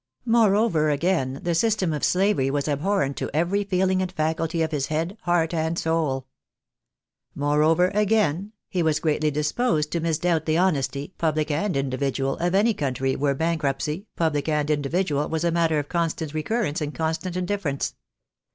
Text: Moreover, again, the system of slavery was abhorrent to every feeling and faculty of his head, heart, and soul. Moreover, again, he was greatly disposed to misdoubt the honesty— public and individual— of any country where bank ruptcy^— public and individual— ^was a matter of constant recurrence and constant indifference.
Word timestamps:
Moreover, 0.25 0.89
again, 0.89 1.39
the 1.43 1.53
system 1.53 1.93
of 1.93 2.03
slavery 2.03 2.49
was 2.49 2.67
abhorrent 2.67 3.17
to 3.17 3.29
every 3.35 3.63
feeling 3.63 4.01
and 4.01 4.11
faculty 4.11 4.63
of 4.63 4.71
his 4.71 4.87
head, 4.87 5.15
heart, 5.25 5.53
and 5.53 5.77
soul. 5.77 6.25
Moreover, 7.35 7.89
again, 7.93 8.51
he 8.67 8.81
was 8.81 8.99
greatly 8.99 9.29
disposed 9.29 9.91
to 9.91 9.99
misdoubt 9.99 10.47
the 10.47 10.57
honesty— 10.57 11.13
public 11.19 11.51
and 11.51 11.77
individual— 11.77 12.35
of 12.39 12.55
any 12.55 12.73
country 12.73 13.15
where 13.15 13.35
bank 13.35 13.61
ruptcy^— 13.61 14.07
public 14.15 14.49
and 14.49 14.71
individual— 14.71 15.29
^was 15.29 15.43
a 15.43 15.51
matter 15.51 15.77
of 15.77 15.87
constant 15.87 16.33
recurrence 16.33 16.81
and 16.81 16.95
constant 16.95 17.37
indifference. 17.37 17.93